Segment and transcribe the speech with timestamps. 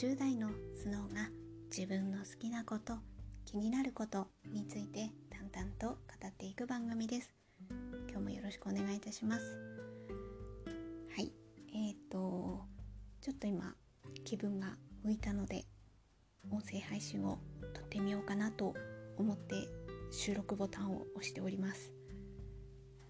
[0.00, 1.28] 40代のスノーが
[1.68, 2.94] 自分の好きなこと
[3.44, 5.94] 気になることについて淡々と語
[6.26, 7.30] っていく番組です。
[8.08, 9.58] 今日もよろしくお願いいたします。
[11.14, 11.30] はい。
[11.74, 12.62] えっ、ー、と
[13.20, 13.74] ちょっと今
[14.24, 14.68] 気分が
[15.04, 15.66] 向いたので
[16.50, 17.38] 音声配信を
[17.74, 18.72] 撮ってみようかなと
[19.18, 19.54] 思って
[20.10, 21.92] 収録ボタンを押しております。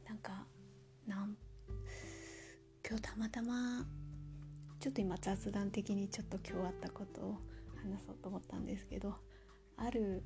[0.09, 0.45] なんか
[1.07, 1.37] なん
[2.85, 3.87] 今日たまたま
[4.81, 7.39] ちょっと今雑談的にちょっと今日あったことを
[7.77, 9.15] 話そうと思ったんですけど
[9.77, 10.23] ある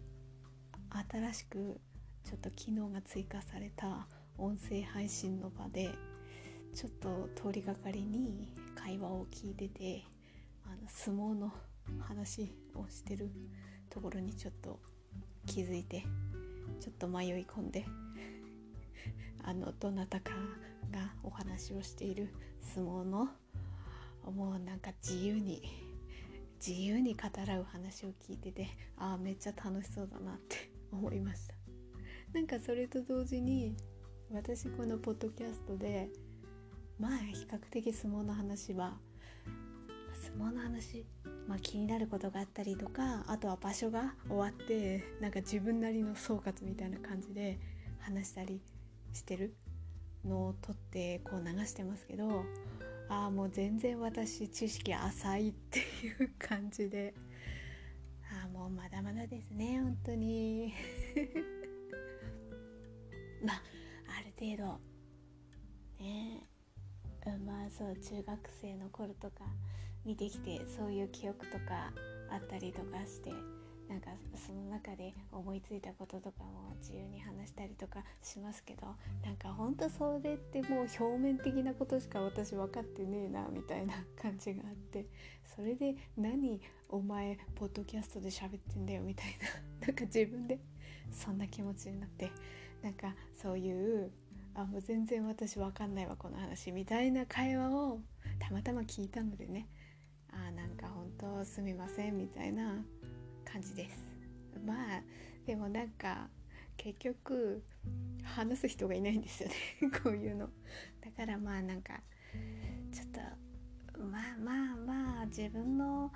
[1.10, 1.80] 新しく
[2.22, 4.06] ちょっと機能が追加された
[4.38, 5.90] 音声配信の場で
[6.72, 10.04] ちょっと通りがかりに会話を聞いてて
[10.66, 11.52] あの相撲の
[11.98, 13.32] 話をしてる
[13.90, 14.78] ところにちょっと
[15.46, 16.04] 気づいて
[16.80, 17.84] ちょっと迷い込んで
[19.42, 20.30] あのどなたか
[20.92, 23.28] がお話をしている相撲の
[24.30, 25.62] もうなんか自由に
[26.66, 31.54] 自由に語らう話を聞いててああめっちゃ楽しそうだなって 思いました。
[32.32, 33.76] なんかそれと同時に
[34.32, 36.08] 私このポッドキャストで
[36.98, 38.98] まあ比較的相撲の話は
[40.14, 41.04] 相撲の話、
[41.46, 47.60] まあ、気になることがあったりとかあとは場所が終わってなんか自分なりの総括みたいな感じで
[48.00, 48.60] 話したり
[49.12, 49.54] してる
[50.24, 52.44] のを撮ってこう流してますけど
[53.08, 55.82] ああもう全然私知識浅いってい
[56.24, 57.14] う感じで。
[58.32, 60.72] ああもうまだまだですね本当に。
[63.44, 63.62] まあ
[64.18, 64.80] ある程度
[66.02, 66.48] ね
[67.26, 69.44] えまあそう中学生の頃とか
[70.04, 71.92] 見てきてそういう記憶とか
[72.30, 73.53] あったりとかして。
[73.94, 78.88] なんかその中で思いついたこととかも自由に話したりとかしますけど
[79.24, 85.06] なんかほんとそれってもう表面的なことしか私分かってねえなみたいな感じがあって
[85.54, 89.26] それで何お前ポッドキャストで喋ってんだよみたい
[89.80, 90.58] ななんか自分で
[91.12, 92.32] そんな気持ちになって
[92.82, 94.10] なんかそういう
[94.56, 98.00] あもう全然私分かんないわこの話みたいな会話を
[98.40, 99.68] たまたま聞いたのでね
[100.32, 102.84] あなんか本当すみませんみたいな
[103.54, 104.04] 感じです。
[104.66, 105.02] まあ
[105.46, 106.28] でもなんか
[106.76, 107.62] 結局
[108.24, 109.54] 話す人がいないんですよね。
[110.02, 110.50] こういうの。
[111.00, 112.02] だからまあなんか
[112.90, 113.06] ちょっ
[113.92, 116.12] とまあまあまあ自分の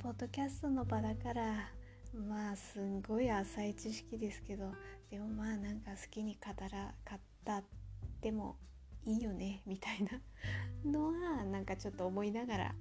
[0.00, 1.70] ポッドキャストの場だから
[2.14, 4.70] まあすんごい浅い知識ですけど
[5.08, 7.64] でもまあなんか好きに語ら語っ
[8.20, 8.58] ても
[9.06, 10.20] いいよねみたいな
[10.84, 12.74] のはなんかちょっと思いながら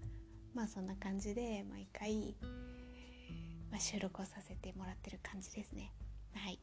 [0.53, 2.35] まあそんな感じで毎回
[3.71, 5.91] まあ、収録をさせてもらってる感じですね。
[6.33, 6.59] はい。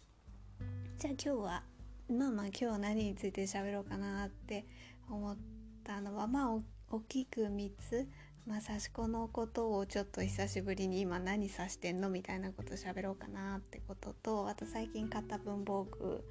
[0.99, 1.63] じゃあ今日は
[2.09, 4.67] まあまあ今日何について喋ろうかなって
[5.11, 5.37] 思っ
[5.85, 6.59] たのはまあ
[6.91, 8.09] 大きく3つ。
[8.47, 16.25] まあ刺し子のことをちょっと久しぶりに今何刺してんのみたいなこと喋ろうかなってこととあと最近買った文房具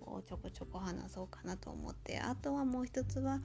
[0.00, 3.40] をちょこちょこ話そうかなと思ってあとはもう一つは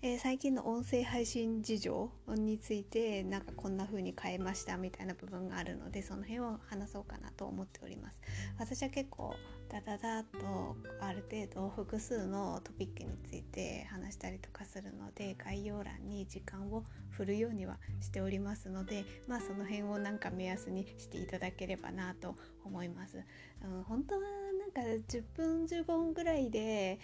[0.00, 8.16] えー、最近の音声配信事情についてなんかこんな風に変えましたみたいな部分があるのでその辺を話そうかなと思っております。
[8.60, 9.34] 私は結構
[9.68, 23.18] ダダダとある程度複数のトピックについて話したりとかするので概要欄に時間を振るようにはしておりますのでまあその辺をなんか目安にしていただければなと思います、
[23.64, 26.98] うん、本当はなんか10分15分ぐらいで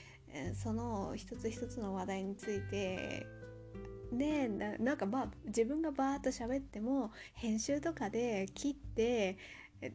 [0.54, 3.26] その一つ一つの話題について
[4.12, 9.38] でなんかまあ自分がバーッと喋っても編集とかで切って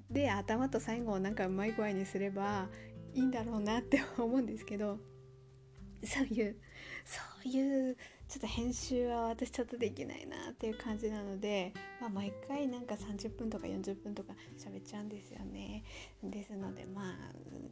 [0.10, 2.68] で頭と最後をなんかうまい具合にすれば
[3.14, 5.00] いいんだろうなって思うんですけど
[6.04, 6.56] そういう
[7.06, 7.98] そういう
[8.30, 15.84] ちょっと編集は私ちょっとできないなっていう感じなので、まあ、毎回なんか30分とか40分とか喋っちゃうんですよね。
[16.22, 17.16] ですのでまあ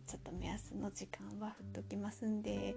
[0.07, 2.75] ちょっと目安の時間は振っときますんで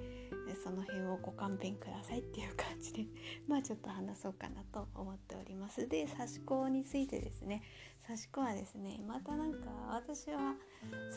[0.62, 3.06] その辺をご勘弁くださいっていう感じで
[3.49, 5.88] まあちょっと話そうかなと思っております。
[5.88, 7.62] で刺し子についてですね。
[8.06, 10.55] 刺し子はですねまたなんか私は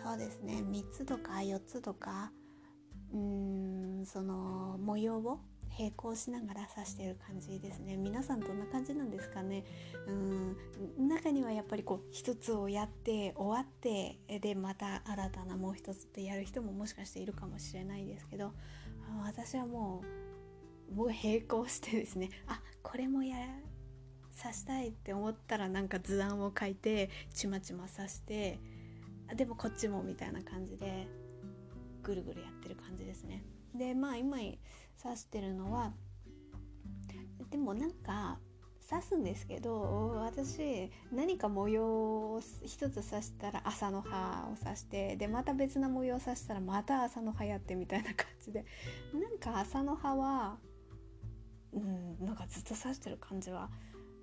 [0.01, 2.31] そうですね3つとか4つとか
[3.11, 5.39] うーんその模様を
[5.77, 7.97] 並行しながら刺してる感じですね。
[7.97, 9.65] 皆さんどんな感じなんですかね。
[10.07, 10.11] う
[11.01, 11.07] ん。
[11.07, 18.53] 中にはやっぱりこう一つをやって終わってでまた新たなもう一つってやる人ももしかしているかもしれないですけど
[19.25, 20.03] 私はも
[20.91, 22.29] うもう並行してですね。
[22.47, 23.37] あこれもや
[24.41, 28.59] 刺したいって思ったらなんか図案を書いてちまちま刺して
[29.35, 31.07] でもこっちもみたいな感じで
[32.01, 33.43] ぐるぐるやってる感じですね。
[33.75, 34.37] でまあ今
[35.03, 35.93] 指してるのは
[37.49, 38.39] でもなんか
[38.89, 41.85] 刺すんですけど私何か模様
[42.33, 48.65] を一つ刺したら朝の葉を刺してでまた別な模様を刺したらまた朝の葉やってみたいな感じで。
[49.13, 50.57] なんか朝の葉は
[51.73, 53.69] うんなんかずっと刺してる感じは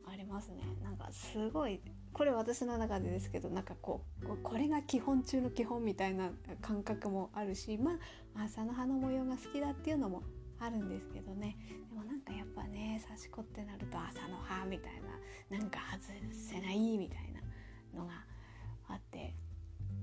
[0.07, 0.63] ありますね。
[0.83, 1.81] なんかすごい
[2.13, 6.31] これ私の中でですけどなんかこうこれが基本中の基本みたいな
[6.61, 7.93] 感覚もあるしま
[8.35, 10.23] あ朝の葉の模様が好きだっていうのも
[10.61, 11.57] あるんですけどね
[11.89, 14.93] でもなんかやっぱね刺し子ってなると朝の葉みたい
[15.51, 18.13] ななんか外せないみたいなのが
[18.89, 19.35] あって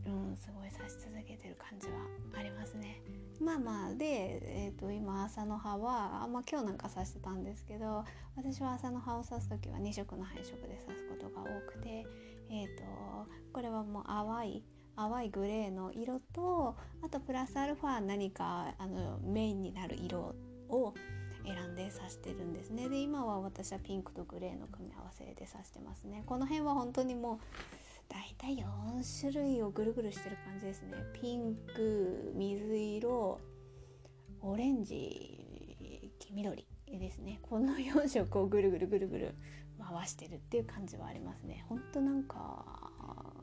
[0.05, 1.93] うんすごい刺し続けてる感じは
[2.37, 3.01] ありますね。
[3.41, 8.03] まあまあで、えーと、今朝の葉はあ、ま、今日なんか刺してたんですけど
[8.35, 12.07] 私は朝の葉を刺す時は2色の配色で刺すことが多くて、
[12.49, 12.83] えーと
[13.53, 14.63] これはもう淡い
[14.95, 20.35] 淡いグレーの色とあとプラスアルファ何かあのメインになる色
[20.69, 20.93] を
[21.45, 22.89] 選んで刺してるんですね。
[22.89, 26.23] で今は私はピンクとグレーの組み合わせで刺してますね。
[26.25, 27.37] この辺は本当にもう
[28.09, 30.93] だいたい4種類をぐるぐるしてる感じですね。
[31.13, 33.39] ピンク水色
[34.41, 37.39] オレンジ黄緑ですね。
[37.41, 39.35] この4色をぐるぐるぐるぐる
[39.79, 41.65] 回してるっていう感じはありますね。
[41.69, 42.65] ほんとなんか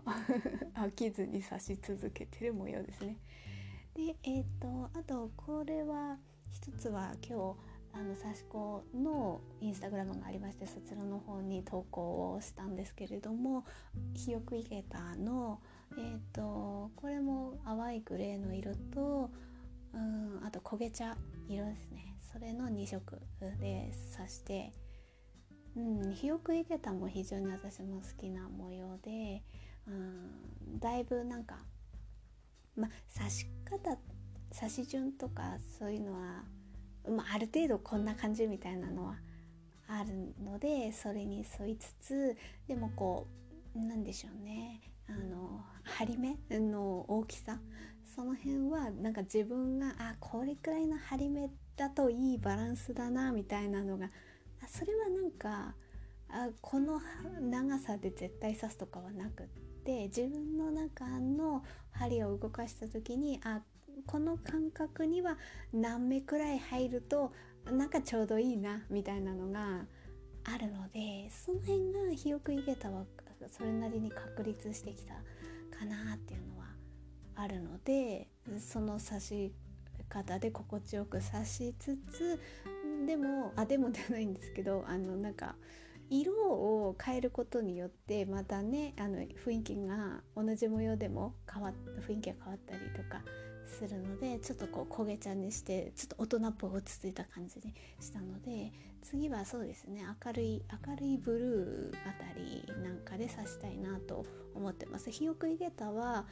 [0.74, 3.16] 飽きずに刺し続けてる模様ですね。
[3.94, 6.18] でえっ、ー、とあとこれは
[6.54, 13.64] 一つは今日あの刺し子のインスタグラムがありましてそちらの方に投稿をしたんですけれども
[14.14, 15.60] ひよくいげたの
[15.96, 19.30] えっ、ー、とこれも淡いグレーの色と
[19.92, 21.16] うんあと焦げ茶
[21.48, 22.16] 色ですね。
[22.32, 23.20] それの2色
[23.60, 24.72] で刺して
[25.76, 25.80] う
[26.10, 29.42] んひよくいげたも非常に私も好きな模様で
[29.86, 31.58] うんだいぶなんか
[32.76, 33.96] まあ刺し方
[34.58, 36.44] 刺し順とかそういうのは、
[37.08, 39.16] まあ、ある程度こんな感じみたいなのは
[39.88, 42.36] あるのでそれに沿いつつ
[42.66, 43.26] でもこ
[43.74, 44.80] うなんでしょうね。
[45.06, 47.58] あの針目の大きさ。
[48.14, 54.06] その辺はなんか自分があこれくらいの針目だといいバランスだなみたいなのが
[54.62, 55.74] あそれはなんか
[56.28, 57.00] あこの
[57.40, 59.46] 長さで絶対刺すとかはなくっ
[59.84, 63.62] て自分の中の針を動かした時にあ
[64.06, 65.38] この感覚には
[65.72, 67.32] 何目くらい入ると
[67.66, 69.86] なんかちょうどいいなみたいなのが
[70.44, 73.04] あるのでその辺がひよくいげたは
[73.50, 75.14] それなりに確立してきた
[75.76, 76.66] かなっていうのは
[77.36, 78.28] あるので
[78.58, 79.52] その刺し
[80.08, 82.40] 方で心地よく刺しつつ
[83.06, 85.56] でもあでもではないんですけどあのなんか
[86.10, 91.72] 色を変えることによってまたねあの雰囲気が同じ模様でも変わ
[92.06, 93.22] 雰囲気が変わったりとか
[93.66, 98.72] するのでちょっとこう焦げ茶にしてちょっと大人っぽい落ち着いた感じにしたので
[99.02, 104.24] 次はそうですね明るい明るいブルーあたりなんかで刺したいなと
[104.54, 105.10] 思ってます。
[105.10, 106.26] 日送りゲタは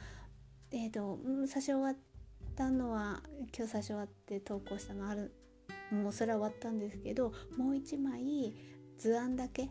[0.75, 1.95] えーと、刺し終わっ
[2.55, 3.21] たのは
[3.55, 5.31] 今日刺し終わって投稿したのある
[5.91, 8.55] もうそれは終わったんですけどもう一枚
[8.97, 9.69] 図案だけ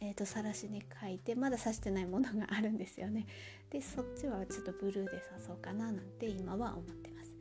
[0.00, 3.26] えーと、晒しに書いてまだ刺してないものがあるんですよね。
[3.70, 7.34] でそっちはちょっとブルーで刺そうかななんて今は思ってます。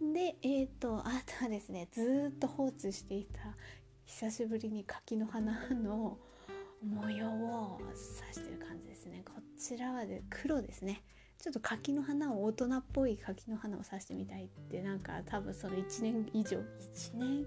[0.00, 3.56] でえっ、ー、とあとはですねずっと放置していた
[4.04, 6.18] 久しぶりに柿の花の
[6.82, 9.22] 模様を刺してる感じですね。
[9.24, 11.02] こちらはで黒ですね。
[11.38, 17.46] ちょっと柿の花を大人っぽい柿の花を刺してみたいってなんか多分その1年以上1年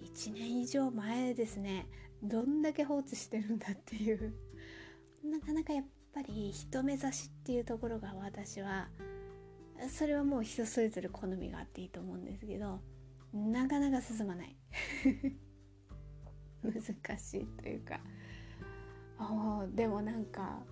[0.00, 1.88] 1年以上前ですね
[2.22, 4.34] どんだけ放置してるんだっていう。
[5.24, 8.88] なかなかやっぱり人目指しっていうところが私は
[9.88, 12.80] それはもう人それぞれ好みがあっていいと思うんですけど
[13.32, 14.56] なかなか進まない。
[16.62, 18.00] 難しいというか。
[19.74, 20.62] でもなんか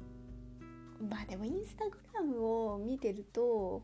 [1.01, 3.83] まあでもインスタグラムを見てると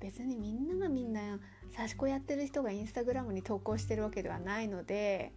[0.00, 1.38] 別にみんながみんな
[1.74, 5.32] 刺し子やってる人がインスタグラムに投稿してるわけではないので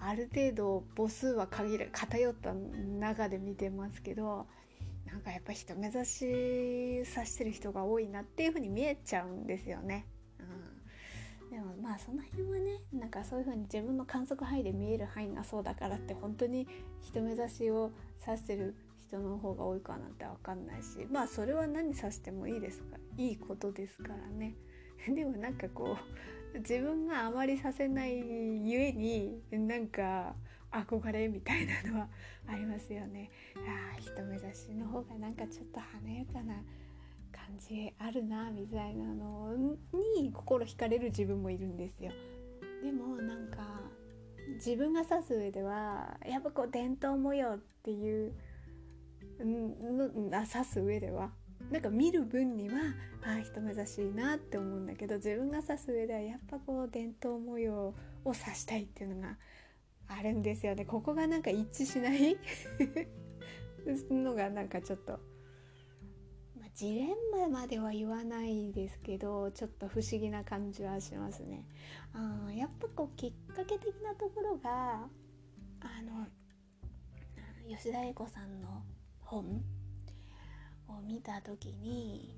[0.00, 4.46] ある程度母数は限る偏った中で見てますけど
[5.06, 10.06] なんかやっぱ人目指し指してる人が多いなっていう風に見えちゃうんですよね。
[10.38, 16.66] うん、でもまあその辺はねなんかそういう風に自分の観測範囲で見える範囲がそうだからって本当に
[17.02, 17.90] 人目指しを
[18.26, 18.74] 指してる
[19.08, 24.54] 人の方が多いかなんて分かんないしまあそれは何指してもいいですかいいことですからね。
[25.08, 30.34] でもなんかこう自分があまりさせないゆえになんか
[30.72, 32.08] 憧れみたいなのは
[32.48, 33.30] ありますよね。
[33.56, 36.54] あ人目指しの方がなんかちょっと華やかな
[37.32, 39.54] 感じあるなみたいなの
[40.16, 42.12] に心惹かれる自分もいるんですよ。
[42.82, 43.80] でもなんか
[44.54, 48.32] 自分が指す上ではやっぱこう伝統模様っていう
[49.42, 51.30] の指す上では
[51.70, 52.74] なんか見る分には
[53.22, 57.94] ああ人目指しいなって思うんだけど自分が指す上ではやっぱこう伝統模様を
[58.26, 59.36] 指したいっていうのが
[60.08, 62.36] あるんですよねここがなんか一致しない？
[64.10, 65.12] のがなんかちょっと、
[66.58, 71.64] まあ、ジレンマまでは言わないですけどちょっと不思議な感じはしますね。
[72.12, 75.08] あやっぱこうきっかけ的なところが
[75.80, 76.26] あの
[77.68, 78.82] 吉田栄子さんの
[79.20, 79.62] 本
[80.98, 82.34] を見た時に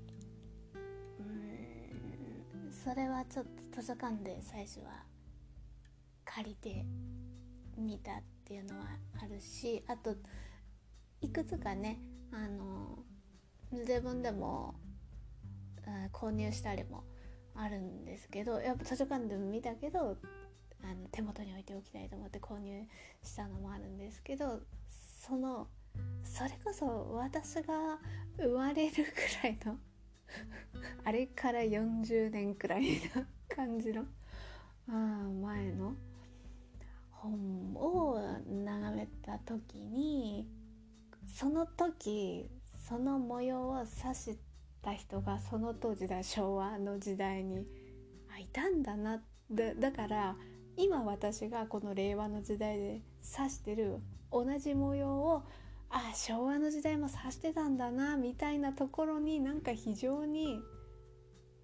[1.19, 5.03] うんそれはちょっと図書館で最初は
[6.25, 6.85] 借りて
[7.77, 8.85] みたっていうのは
[9.21, 10.15] あるしあと
[11.21, 11.99] いくつかね
[12.31, 12.99] あの
[13.71, 14.75] 自分でも
[16.11, 17.03] 購入したりも
[17.55, 20.17] あるんですけどやっぱ図書館でも見たけど
[20.83, 22.83] あの手元に置いておきたいと思って購入
[23.23, 24.59] したのもあるんですけど
[25.25, 25.67] その
[26.23, 27.99] それこそ私が
[28.37, 29.77] 生まれるくらいの
[31.05, 34.05] あれから40年くらいな感じの
[34.87, 35.95] 前の
[37.11, 40.47] 本を眺めた時に
[41.25, 42.49] その時
[42.87, 44.37] その模様を指し
[44.81, 47.65] た人がその当時だ昭和の時代に
[48.35, 49.21] あいたんだな
[49.51, 50.35] だだから
[50.75, 53.01] 今私がこの令和の時代で
[53.37, 53.99] 指してる
[54.31, 55.43] 同じ模様を
[55.95, 60.59] あ昭和の時代も指してたんだなみたいなところになんか非常に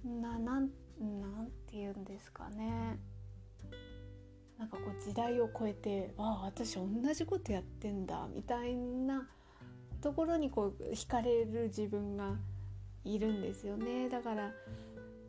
[0.05, 0.69] ななん
[0.99, 2.99] なんて言うんですかね。
[4.59, 9.27] なんかこう時代を超えてああ私同じことやってんだみたいな
[10.01, 12.35] ところにこう惹かれる自分が
[13.05, 14.09] いるんですよね。
[14.09, 14.51] だから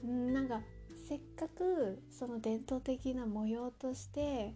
[0.04, 0.60] なんか
[1.08, 4.54] せっかくその伝統的な模様として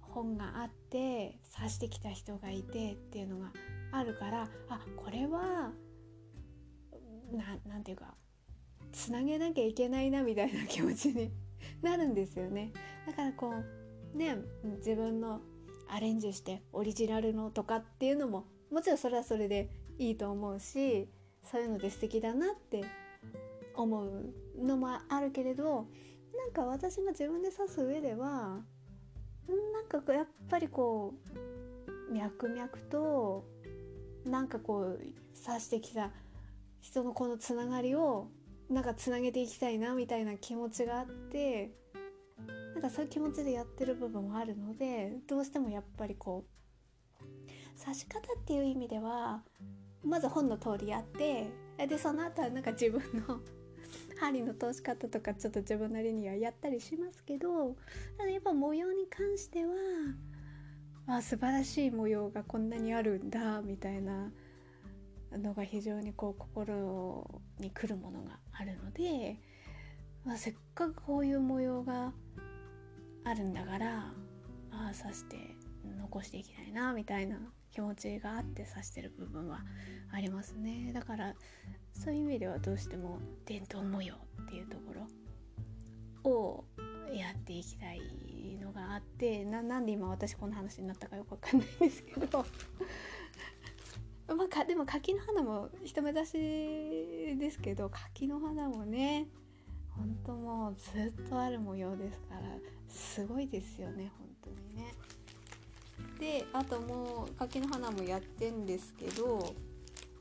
[0.00, 3.52] 本があって指してきた人がいてっていうのが
[3.92, 5.70] あるからあこれは
[7.66, 8.14] 何て言うか
[8.92, 11.30] つなげなきゃいけないなみたいな気持ちに
[11.82, 12.72] なるんですよね。
[13.06, 13.52] だからこ
[14.14, 14.36] うね
[14.78, 15.40] 自分の
[15.88, 21.08] アレンジしてオリジナルのとかっていうのももちろんそれはそれでいいと思うし
[21.42, 22.84] そういうので素敵だなって
[23.74, 25.86] 思うのもあるけれど
[26.36, 28.62] なんか私が自分で指す上では
[29.48, 31.14] なんかやっぱりこ
[32.08, 33.44] う脈々と
[34.26, 36.10] なんかこう指してきた
[36.80, 38.28] 人のこのつながりを
[38.68, 41.70] なんかつなげていきたいなみたいな気持ちがあって
[42.74, 46.56] なんかそういう気持ちでやってる部分もあるのでどうしてもやっぱりこう
[47.80, 49.42] 指し方っていう意味では
[50.04, 53.40] まず本の通りやってでその後はなんか自分の
[54.18, 57.76] 針の通し方とかちょっと自分なりにはやったりしますけど
[58.16, 59.74] ただやっぱ模様に関しては
[61.08, 64.32] あ素晴らしい模様がこんなにあるんだみたいな
[65.32, 69.38] のが非常にこう心にくるものがあるので、
[70.24, 72.12] まあ、せっかくこういう模様が
[73.24, 74.12] あるんだから
[74.70, 75.36] ああ刺して
[76.00, 77.38] 残していきたいなみたいな
[77.70, 79.60] 気持ちがあって刺してる部分は
[80.12, 80.92] ありますね。
[80.94, 81.34] だから
[81.92, 84.94] そういう意味ではどうしても伝統模様っていうとこ
[86.24, 86.64] ろを
[87.12, 88.00] やっていきたい
[88.80, 92.44] があってなんで今私この話になったかよくわかんないんですけど
[94.34, 96.32] まあかでも柿の花も人目指し
[97.38, 99.28] ですけど柿の花もね
[99.90, 102.42] 本当もうずっとある模様ですから
[102.88, 104.94] すごいですよね本当にね。
[106.18, 109.54] であともう柿の花もやってんですけど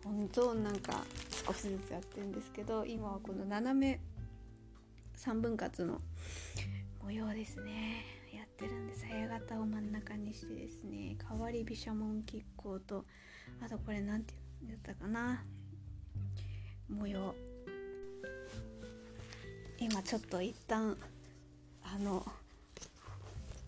[0.04, 1.04] 本当なんか
[1.46, 4.00] 少しずつやってるんですけど今はこの斜め
[5.18, 6.00] 3分割の
[7.04, 8.15] 模様ですね
[8.66, 13.06] ってるんです早型を真ん中にしてですね変わり飛車紋亀甲と
[13.64, 14.34] あとこれ何て
[14.66, 15.44] 言ったかな
[16.90, 17.34] 模様。
[19.78, 20.96] 今ちょっと一旦
[21.84, 22.26] あの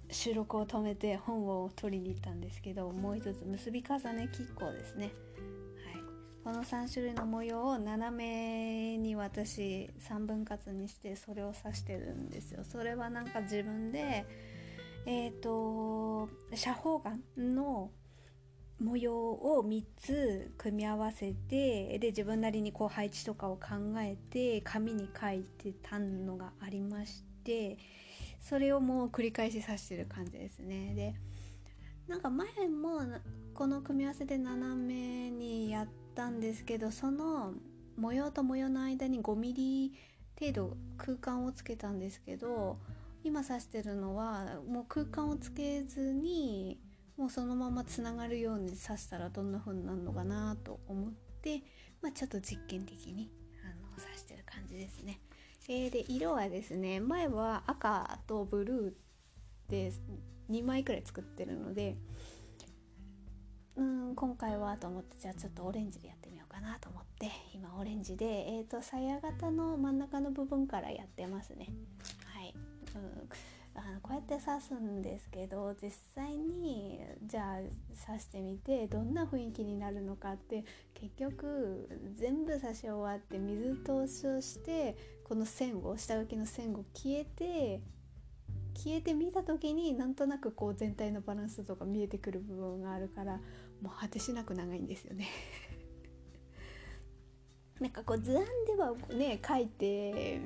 [0.10, 5.06] 収録を止めて本を取りに行ったんですけどもう一つ結び重ね亀甲ですね。
[5.06, 5.14] はい。
[6.44, 12.64] この3種類の模様を斜めに私3分割にしてそれを刺してるんですよ。
[12.64, 14.26] それはなんか自分で
[15.08, 17.24] えっ、ー、と斜方眼
[17.56, 17.90] の
[18.80, 27.80] 模様を3つ組み合わせてで自分なりにこう配置とかを考えて紙に書いてたのがありまして
[28.40, 30.94] それをもう繰り返し刺してる感じですね。
[30.94, 31.16] で
[32.08, 33.02] なんか前も
[33.56, 37.54] この組み合わせで斜めにやってったんですけどその
[37.96, 39.92] 模様と模様の間に 5mm
[40.40, 42.80] 程度空間をつけたんですけど
[43.28, 46.80] 今指してるのはもう空間をつけずに
[47.18, 51.62] もうそのままつながるように刺したらどんな風になるのかなと思って、
[52.02, 53.30] まあ、ちょっと実験的に
[53.66, 55.20] あの刺してる感じですね。
[55.68, 59.92] えー、で色はですね前は赤とブルーで
[60.50, 61.98] 2枚くらい作ってるので
[63.76, 71.68] うん今回はと思ってじゃあちょっとオレンジでやってみようかなと思って今オレンジでえっ、ー、と鞘型の真ん中の部分からやってますね
[72.34, 72.54] はい、
[72.98, 73.30] うん
[73.78, 77.58] あのこうやって刺すんですけど実際にじゃあ
[78.08, 87.82] 刺してみてどんな雰囲気になるのかって結局全部刺し終わって水通しをしてこの線を下書きの線を消えて
[88.74, 93.40] 消えてみた時になんとなくこう全体のバランスとか見えてくる部分があるから
[93.82, 95.28] もう果てしなく長いんですよね。
[97.80, 100.42] なんかこう図案ではね書いて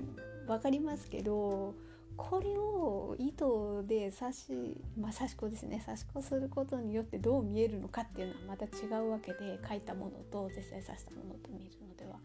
[0.47, 1.75] 分かりますけど
[2.17, 5.81] これを糸で刺し、まあ、刺し子ですね。
[5.85, 12.19] 刺し子することによってどう見えるのかっていうのはまた違うわけで書いたものと実際刺したものと見るのでは。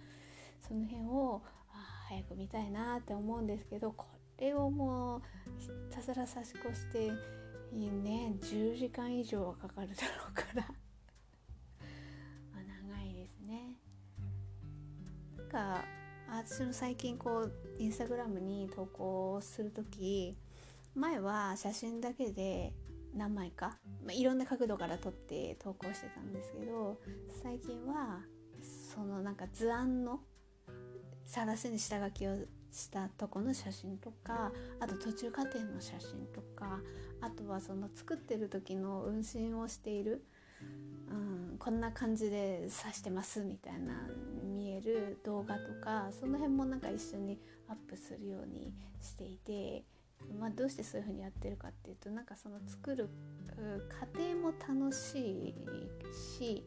[0.66, 4.06] その辺をあ早く見たいなって思うんですけどこ
[4.38, 5.22] れをもう
[5.58, 7.06] ひたすら刺し子して
[7.72, 8.36] いいね。
[8.40, 10.66] 10時間以上はかかるだろうから。
[12.90, 13.76] 長いですね。
[15.36, 15.84] なんか
[16.28, 20.36] 私も最近こうインスタグラムに投稿する時
[20.94, 22.72] 前は写真だけで
[23.14, 26.98] 何枚か、まあ、いろんな角度から撮って投稿してたんですけど
[27.42, 28.20] 最近は
[28.94, 30.20] そのなんか図案の
[31.26, 32.36] 晒しに下書きを
[32.72, 36.80] したとこの写真とかあと途中過程の写真とか
[37.20, 40.24] あとはその作ってる時の運針をしている
[41.10, 43.94] うん、こんな感じで指してますみたいな
[44.76, 49.84] える動画とかその辺もなんか一緒にアップするようにしていて、
[50.38, 53.08] まあ、どうしてそういう風にやってるかっていうとなんかその作る
[53.88, 55.54] 過程も楽しい
[56.38, 56.64] し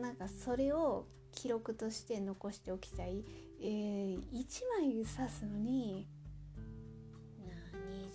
[0.00, 3.24] なんかそれを記録として残しておきたい、
[3.60, 4.22] えー、1
[4.80, 6.06] 枚刺すのに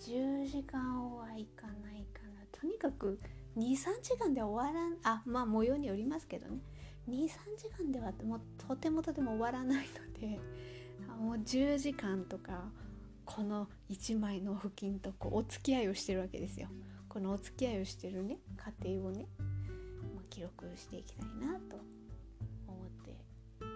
[0.07, 2.41] 20時間はいかないかな。
[2.51, 3.19] とにかく
[3.57, 6.59] 23時間で終わらんあまあ模様によりますけどね。
[7.09, 10.39] 23時間ではもうとてもとても終わらないので
[11.19, 12.69] もう10時間とか
[13.25, 16.67] この1枚の付近とこうお付き合いをしてるわけですよ。
[17.07, 19.27] このお付き合いをしてるね過程をね、
[20.15, 21.77] まあ、記録していきたいなと
[22.67, 23.17] 思って
[23.59, 23.69] 本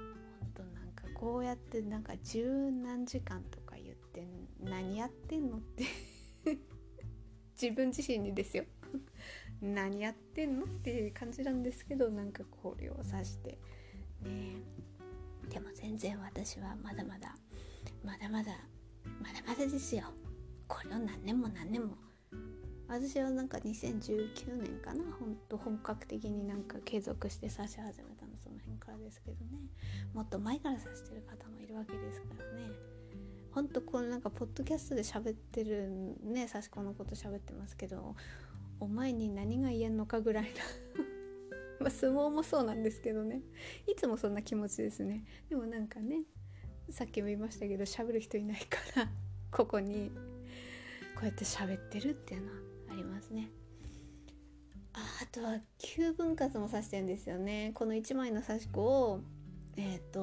[0.54, 4.28] 当なんかこうやってなんか十何時間とか言って
[4.63, 5.86] 何やってんのって
[7.60, 8.65] 自分自身にですよ。
[9.63, 10.65] 何やってんの？
[10.65, 13.58] っていう感じなんですけどなんかこれを指して。
[14.23, 14.58] ね。
[15.49, 17.36] でも全然私はまだまだ
[18.04, 18.52] まだまだ
[19.21, 20.04] まだまだですよ。
[20.67, 21.95] これを何年も何年も。
[22.88, 25.04] 私はなんか2019年かな。
[25.19, 29.60] ほんと本格的になんか継続して指し始めたのその辺からですけどね。
[30.13, 32.69] もっと前から指してる方もいるわけですからね。
[33.52, 35.88] ほんとこれなんかポッドキャストで喋ってる
[36.23, 38.15] ね刺し子のこと喋ってますけど
[38.84, 40.50] お前に何が言えんのかぐらいな
[41.80, 43.41] まあ相撲もそうなんですけどね。
[43.88, 45.24] いつもそんな気持ちですね。
[45.50, 46.24] でもなんかね
[46.89, 49.10] さっきも言いましたけど喋る人いないから
[49.52, 50.12] ここに
[51.15, 53.50] こうやって喋ってるっていうのはありますね。
[54.91, 57.72] ああとは9分割も刺してるんですよね。
[57.74, 59.22] この1枚の刺し子を
[59.78, 60.22] えっ、ー、と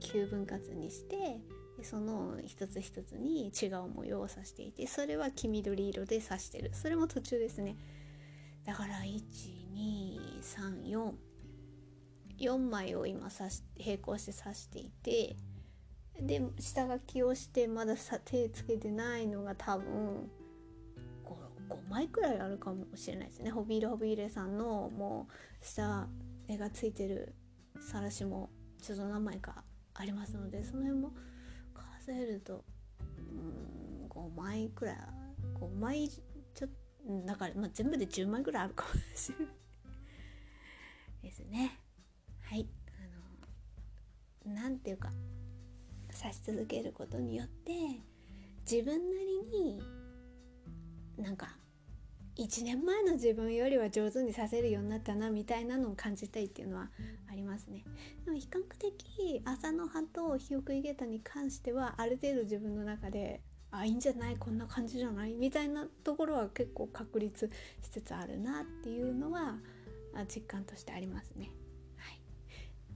[0.00, 1.40] 9分割にして
[1.78, 6.72] でその一つ一つに違う模様を刺していてそれは黄緑色で刺してる。
[6.74, 7.76] それも途中ですね。
[8.64, 11.12] だから1234
[12.38, 15.36] 4枚を今刺し並行して刺していて
[16.20, 20.28] で下書きをしてまださ手つけてないのが多分
[21.24, 21.30] 5,
[21.74, 23.50] 5枚くらいあるかもしれないですね。
[23.50, 26.08] ホビールホビーレさんのもう下
[26.48, 27.36] 絵がついてる
[27.80, 28.50] さらしも
[28.82, 29.62] ちょっと何枚か
[29.94, 31.12] ありますのでその辺も
[32.08, 32.64] 数えると
[32.98, 34.96] うん5枚くらい
[35.60, 39.54] 5枚ちょっとだから、まあ、全部で10枚ぐらいあるかもしれない。
[41.22, 41.78] ですね。
[42.42, 42.68] はい。
[44.44, 45.10] あのなんていうか
[46.10, 47.72] 刺し続けることによって
[48.70, 49.82] 自分なりに
[51.16, 51.58] なんか
[52.38, 56.88] 1年前の自分よりは上手にさせるようになったなみたいなのを感じたいっていうのは
[57.28, 57.84] ありますね。
[58.24, 67.50] でも比較的朝の葉と日送り下駄に関してはある程度自分の中であいいんじゃないこんな感じじゃないみたいなところは結構確立
[67.82, 69.56] しつつあるなっていうのは
[70.32, 71.50] 実感としてありますね。
[71.96, 72.20] はい、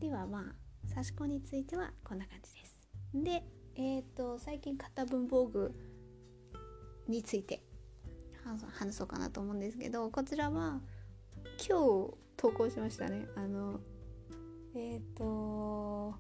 [0.01, 0.55] ではま
[0.89, 2.77] あ刺し子についてはこんな感じです。
[3.13, 3.43] で
[3.75, 5.75] えーと、と最近買った文房具
[7.09, 7.63] について
[8.45, 10.81] 話そうかなと思うんですけどこちらは
[11.69, 13.27] 今日投稿しましたね。
[13.37, 13.81] あの
[14.75, 16.15] えっ、ー、と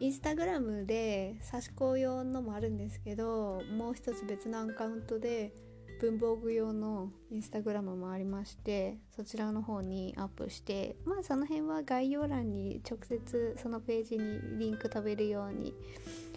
[0.00, 5.52] インスタグラムで差し子用のもあるんですけどもう一つ別のアカウントで
[6.00, 15.74] 文房具用のインスタグラムもありましてそちらの方にアップしてまあその辺は概要欄に直接そのページにリンク飛べるように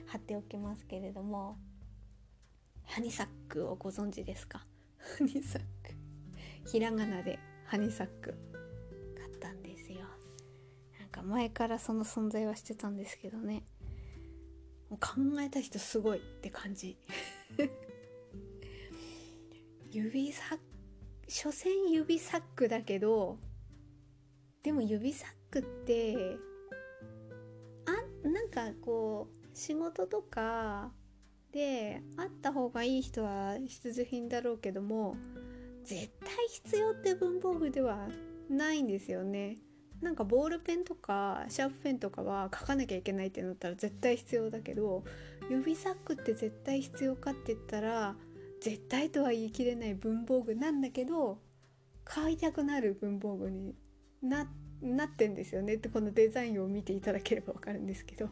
[0.08, 1.58] 貼っておきますけれども
[2.86, 4.65] ハニサックをご存知ですか？
[5.17, 5.67] ハニサック。
[6.69, 8.36] ひらがなでハニサック
[9.17, 10.00] 買ったんですよ。
[11.00, 13.63] なんか前からその存在はしてたんですけどね。
[14.89, 16.98] もう考えた人すごいって感じ。
[19.91, 20.63] 指サック
[21.28, 23.38] 所詮指サックだけど
[24.62, 26.38] でも指サックって
[27.86, 30.91] あなんかこう仕事とか
[31.54, 35.16] であった方がいい人は必需品だろうけども
[35.84, 38.08] 絶対必要って文房具では
[38.50, 39.58] ないんですよね。
[40.02, 45.06] なんかボールペンとかシャープペンとかは書かなきゃいけないってなったら絶対必要だけど
[45.50, 48.16] 指サックって絶対必要かって言ったら
[48.60, 51.39] 絶対とは言い切れない文房具なんだけど
[52.04, 53.76] 買いたくなる文房具に
[54.22, 54.46] な
[54.82, 58.30] なってんですよねってこのデザインを見ていただければ分かるんですけど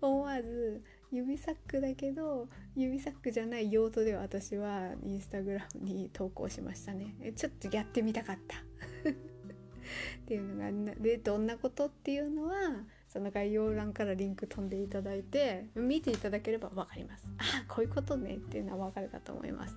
[0.00, 0.82] 思わず
[1.14, 7.14] 指サックだけど指サックじゃない用途で私はインスタグラムに投稿しましたね。
[7.36, 8.56] ちょっとやってみたかった。
[9.10, 17.26] っていうのがでどんなことっていうのはその概要欄からリンク飛んでいただいて見ていただければ分かります。
[17.38, 18.36] あこういうことね。
[18.36, 19.76] っていうのは分かるかと思います。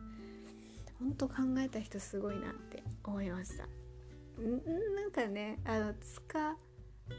[0.99, 3.67] 本当考えた人すごいなって思いました。
[4.39, 6.57] なんかねあの使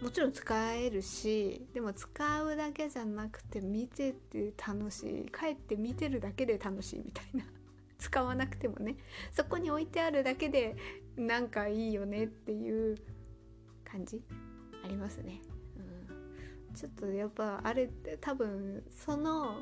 [0.02, 7.44] もちろん使えるしでも使うだけじゃなくて見てて楽しい帰って見てるだけで楽しいみたいな。
[7.98, 8.96] 使わなくてもね。
[9.32, 10.76] そこに置いてあるだけで
[11.16, 12.96] なんかいいよねっていう
[13.84, 14.22] 感じ？
[14.84, 15.40] ありますね、
[15.76, 19.56] うん、ちょっとやっぱあれって多分その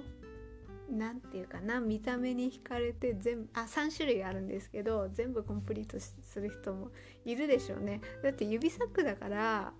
[0.90, 6.90] 何て言うかな見た目に惹かれて全部あ3種類あるんですけど全部コンプリートする人も
[7.24, 8.00] いるでしょうね。
[8.22, 9.72] だって指サックだから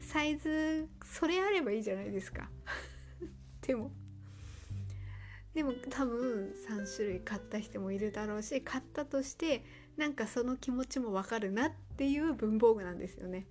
[0.00, 2.50] サイズそれあればいいじゃないですか。
[3.62, 3.92] でも。
[5.54, 9.64] でも多分3種類買った人もいるだろうし買ったとして
[9.96, 13.48] なんかその気持ちもわかるなっていう文房具なんですよね。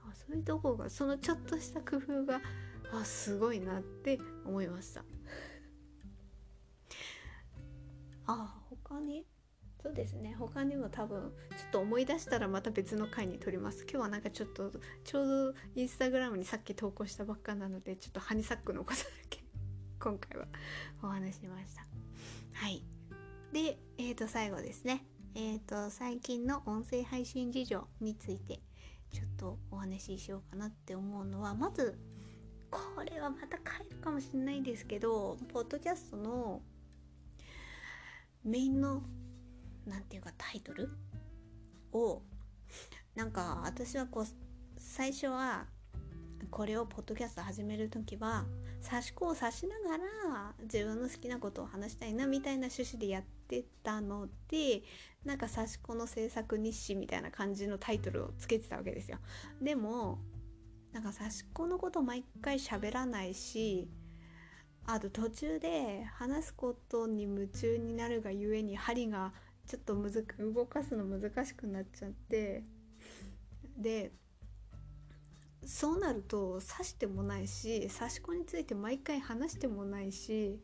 [0.00, 2.40] あそういうとこがそのちょっとした工夫が
[2.92, 5.04] あすごいなって思いました。
[8.26, 9.26] あ他に？
[9.82, 10.36] そうですね。
[10.38, 13.82] 他にも多分ちょっと思い出したらまた別の回に撮ります。
[13.82, 14.70] 今日はなんかちょっと
[15.02, 19.42] ちょうどインスタグラムにさっき投稿したばっかなのでちょっとハニサックのことだけ
[19.98, 20.46] 今回は
[21.02, 21.84] お話しました。
[22.52, 22.84] はい。
[23.52, 25.04] でえー、と最後ですね。
[25.34, 28.60] えー、と最近の音声配信事情について
[29.10, 31.98] ちょっとお話ししようかなって思うのはまず
[32.70, 36.62] これはまた変えるかもしれないですけどポッドキャストの
[38.44, 39.02] メインの
[39.86, 40.90] 何て言うかタイトル？
[41.92, 42.22] を
[43.14, 44.26] なんか私はこう
[44.78, 45.66] 最初は
[46.50, 48.44] これをポッドキャスト始める時は
[48.80, 54.82] 差し子を刺しながら自分の好きなことを話したいなみたいな趣旨でやってたので
[55.24, 59.18] なんか刺し子の制作日誌みたいな感じのタイトルをつけてたわけですよ。
[59.60, 60.18] でも
[60.92, 63.88] なんか刺し子のこと毎回喋らないし
[64.84, 69.32] あと途中で話すことに夢中になるがゆえに針が
[69.66, 72.64] ちょっとむず動かすの難しくなっちゃって。
[73.76, 74.12] で
[75.64, 80.60] そうなると刺してもないし刺し子について毎回話してもないし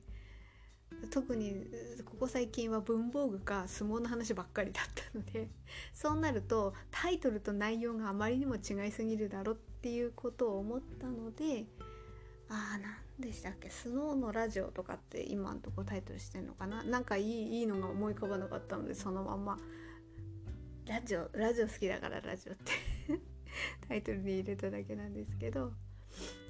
[1.10, 1.66] 特に
[2.04, 5.50] ここ最近は文房具か相撲の話ばっかりだったので
[5.92, 11.66] そうなるとタイトルと内容があまりにも違いすぎるだろっていうことを思ったので
[12.50, 12.78] あ
[13.18, 13.70] 何でしたっけ？
[13.70, 16.82] スノーのラジオとかって今んとこタイトルしてんのかな？
[16.82, 19.58] なんかいいいいのが思い浮かばなかったのでそのまま。
[20.86, 22.72] ラジオラジオ好きだからラジオって。
[23.88, 25.72] タイトルに入れただけなんですけど。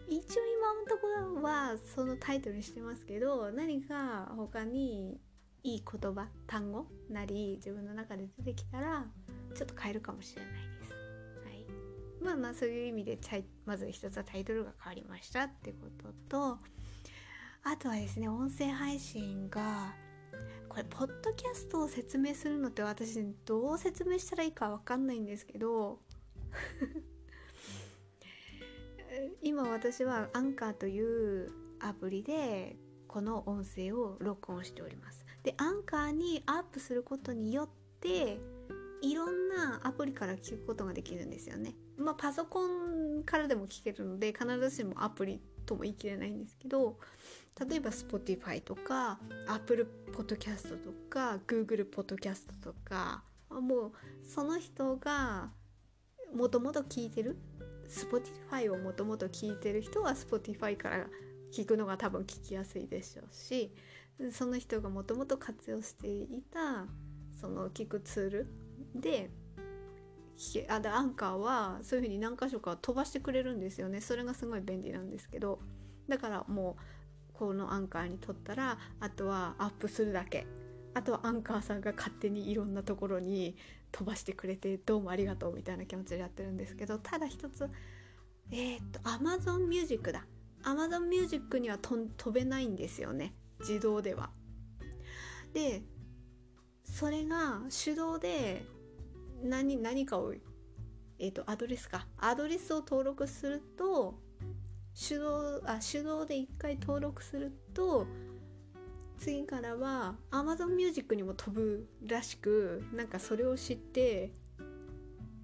[0.09, 5.21] 一応今のところはそのタイトルにしてますけど何か他に
[5.63, 9.05] いい言葉単語なり自分の中で出てきたら
[9.55, 10.49] ちょっと変えるかもしれな。
[10.49, 10.53] い、
[12.23, 13.19] まあまあそういう意味で
[13.65, 16.59] まず一つはタイトルが変わりましたってことと
[17.65, 19.95] あとはですね音声配信が
[20.69, 26.01] これポッドキャストを説明するのって私どう説明したらいいか分かんないんですけど
[29.43, 32.77] 今私はアンカーというアプリで
[33.07, 35.25] この音声を録音しております。
[35.43, 37.69] でアンカーにアップすることによっ
[38.01, 38.39] て
[39.03, 41.75] いろんなアプリから聞くことができるんですよね。
[41.97, 46.99] まあパソコンからでも聞けるので必ずしもアプリとも言い切れないんですけど
[47.69, 53.93] 例えば Spotify とか Apple Podcast とか Google Podcast とかもう
[54.25, 55.51] その人が
[56.35, 57.37] もともと聞いてる
[57.89, 61.07] Spotify をもともと聞いてる人は Spotify から
[61.53, 63.75] 聞くのが多分聞きやすいでしょうし
[64.33, 66.87] その人がもともと活用していた
[67.41, 68.47] その聞くツール
[68.95, 69.31] で
[70.69, 74.01] あでアンカーはそういうふうに何箇所か飛ばしてくれるんですよね。
[74.01, 75.59] それがすごい便利なんですけど。
[76.09, 76.77] だからも
[77.31, 80.47] うこのアンカーに撮ったらあとはアップするだけ。
[80.95, 83.57] あとはアンカーさんが勝手にいろんなところに
[83.93, 86.99] 飛ばしてくれてどうもありがとうみたいな気持ちでやってるんですけど。
[86.99, 87.69] ただ一つ
[88.51, 90.25] えー、っと Amazon Music だ。
[90.63, 93.35] Amazon Music には飛べないんですよね。
[93.61, 94.31] 自動では。
[95.53, 95.83] で
[96.85, 98.65] それが手動で
[99.43, 100.35] 何何かを
[101.19, 102.07] えっ、とアドレスか。
[102.19, 104.19] アドレスを登録すると
[104.95, 108.07] 手動あ手動で1回登録すると
[109.19, 114.33] 次からは Amazon Music にも飛ぶらしくなんかそれを知って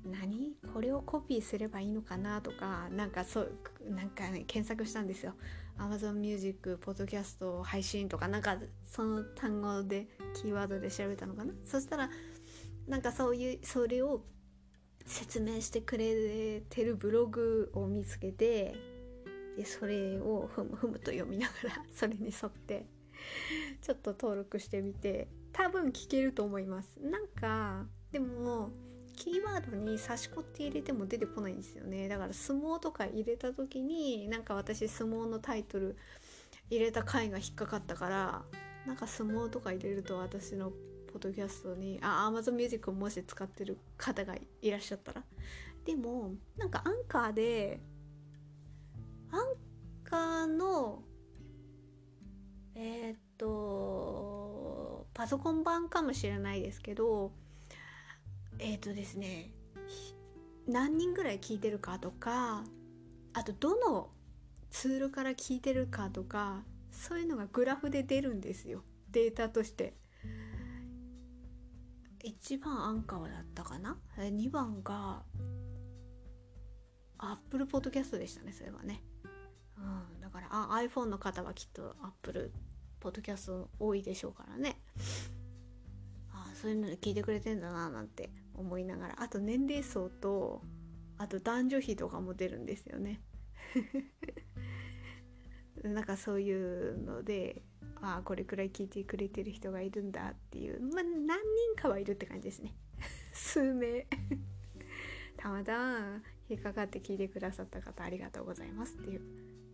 [0.04, 0.54] 何？
[0.72, 3.52] これをコピーすればいいのかなとかなんかそう
[3.88, 5.34] なんか、ね、検索したんですよ。
[5.78, 10.06] Amazon Music ポッドキャスト配信とかなんかその単語で
[10.40, 11.52] キーワードで調べたのかな。
[11.64, 12.10] そしたら
[12.86, 14.22] なんかそういうそれを
[15.06, 18.74] 説明してくれてるブログを見つけて
[19.56, 22.86] でそれをふむふむと読みながらそれに沿って
[23.80, 26.96] ちょっと登録してみて多分聞けると思います。
[27.00, 28.70] なんかでも
[29.16, 32.08] キーワードに差し子って入れても出てこないんですよね。
[32.08, 35.96] だから相撲とか入れた時になんか私相撲のタイトル
[36.70, 38.42] 入れた回が引っかかったから
[38.86, 40.72] なんか相撲とか入れると私の
[41.14, 45.22] ポッドキャストにあ Amazon Music をもし使ってる方がいらっしゃったら。
[45.84, 47.78] でもなんかアンカーで
[49.30, 49.40] アン
[50.02, 51.04] カーの
[52.74, 57.30] えー、っとパソコン版かもしれないですけど
[58.58, 59.52] えっ、とですね
[60.66, 62.64] 何人ぐらい聞いてるかとか
[63.34, 64.08] あとどの
[64.70, 68.82] ツールから聞いてるかとかそういうのがグラフで出るんですよ。
[69.12, 69.94] データとして。
[72.24, 75.22] 1番アンカーだったかな？2番が
[77.18, 79.02] アップルポッドキャストでしたねそれはね、
[79.78, 82.52] うん、だからあ iPhone の方はきっとアップル
[83.00, 84.78] ポッドキャスト多いでしょうからね。
[86.32, 89.22] あそういうので聞いてくれてんだななんて思いながら。
[89.22, 90.62] あと年齢層と
[91.18, 93.20] あと男女比とかも出るんですよね。
[95.84, 97.62] なんかそういうので
[98.08, 100.80] ああこれくらい聞いてくれてる人がいるんだっていう。
[100.80, 101.36] まあ何人
[101.80, 102.74] かはいるって感じですね。
[103.32, 104.06] 数名。
[105.36, 109.20] たまたま引っかかって聞いてくださった方ありがとうございますっていう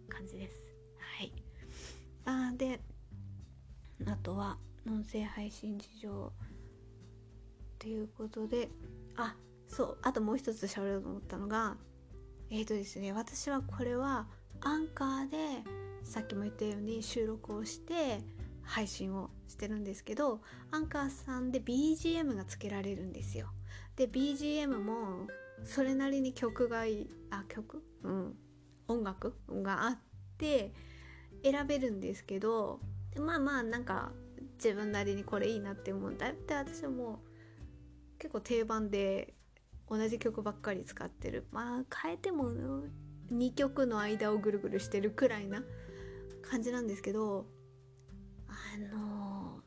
[0.09, 0.61] 感じです。
[0.99, 1.33] はい。
[2.25, 2.81] あで
[4.07, 6.33] あとは音声配信事情
[7.79, 8.71] ということで。
[9.17, 9.37] あ
[9.69, 9.99] そう。
[10.03, 11.77] あともう一つ喋ろうと思ったのが
[12.51, 14.27] えっ、ー、とですね私はこれは
[14.61, 15.37] アンカーで
[16.03, 18.21] さっきも言ったように収録をして
[18.63, 23.49] 配信をしてるんですけどアンカーさんで BGM がつけられるんですよ。
[23.97, 25.27] で BGM も
[25.65, 27.83] それなりに曲がいあ曲？
[28.03, 28.35] うん。
[28.89, 29.35] 音楽？
[29.49, 29.99] があっ
[30.39, 30.73] て
[31.45, 32.81] 選べるんですけど
[33.17, 34.13] まあまあなんか
[34.55, 37.21] 自分なりにこれいいなって思うんだって私はも
[38.17, 39.35] う結構定番で
[39.89, 41.47] 同じ曲ばっかり使ってる。
[41.51, 42.53] まあ変えても
[43.33, 45.63] 2曲の間をぐるぐるしてるくらいな
[46.43, 47.47] 感じなんですけど
[48.49, 48.53] あ
[48.95, 49.61] の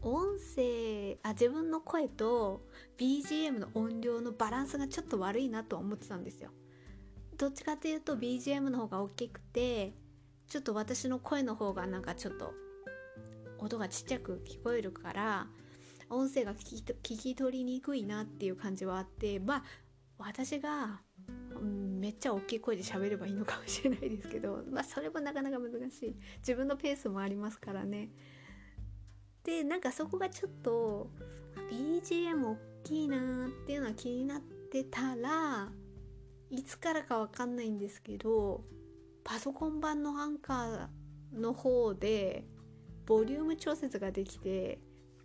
[0.00, 2.62] 音声あ自分の声と
[2.98, 6.50] BGM の音量のバランスがちょっと悪いなとは思ってたんですよ。
[7.36, 9.92] どっちかっていうと BGM の方が大きくて
[10.48, 12.52] ちょっと私の声の方がなんかちょっと
[13.58, 15.46] 音がちっちゃく聞こえるから
[16.10, 19.64] 音声が聞き聞き取りにくいなっていう感じはあってまあ
[20.18, 21.00] 私が
[21.54, 26.16] うん、めっちゃ大きい声で喋ればいいのかもしれないですけど、 まあ、それもなかなか難しい。
[26.38, 28.10] 自分のペースもありますからね。
[29.44, 31.10] でなんかそこがちょっと
[31.70, 35.72] BGM 大きいなっていうのは気になってたら
[36.50, 38.64] いつからかわかんないんですけど
[39.24, 42.46] パソコン版のアンカーの方で
[43.06, 44.80] ボリューム調節ができて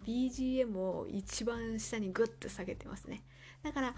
[0.05, 3.23] BGM を一番下にグッと下げてますね。
[3.62, 3.95] だから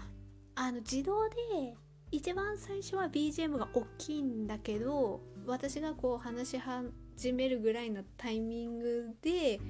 [0.54, 1.76] あの自動で
[2.10, 9.60] 一番最初は BGM が大きいんだけど私がこう話し始めるぐらいのタイミングで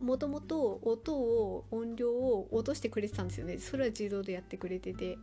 [0.00, 3.58] もともと音を音量を落としてくれてたんですよね。
[3.58, 5.16] それは自動でやってくれてて。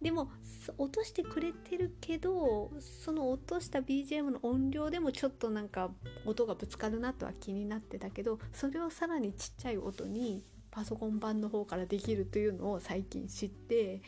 [0.00, 0.30] でも
[0.78, 5.92] 落としてくれてるけどその落とした BGM の音量でもちょっとなんか
[6.26, 14.02] 音がぶつかるなとは気になってたけどそれをさらにちっちゃい音にパソコン版の方からできるというのを最近知って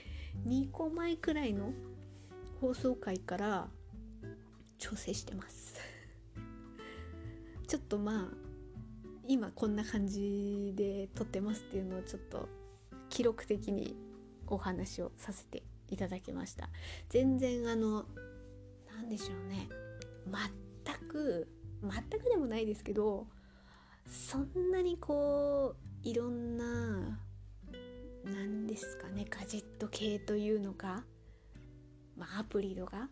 [0.46, 1.72] 2個前くらいの
[2.60, 3.68] 放送回から
[4.78, 5.74] 調整してます。
[7.66, 8.44] ちょっとまあ
[9.26, 12.48] 今こんな感じで撮ってますっていうのをちょっと
[13.08, 13.96] 記録的に
[14.46, 16.68] お話をさせていただきました。
[17.08, 18.06] 全然あの
[18.86, 19.68] 何でしょうね。
[20.84, 21.48] 全く
[21.82, 23.26] 全くでもないですけど
[24.06, 27.18] そんなにこういろんな
[28.24, 31.04] 何ですかねガジェット系というのか、
[32.16, 33.08] まあ、アプリとか。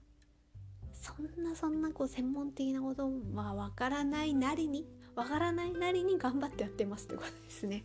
[1.03, 7.85] そんなそんなこう専門的なことはわからないなりにわからないなりに頑張ってやってますってことですね。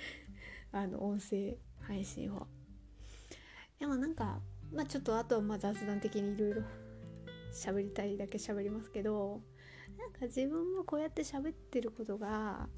[0.70, 2.46] あの音声配信を。
[3.78, 6.62] でもなんかまあちょっとあとはまあ雑談的にいろいろ
[7.52, 9.40] 喋りたいだけ喋りますけど
[9.96, 12.68] なんか自分もこうやって喋ってることが、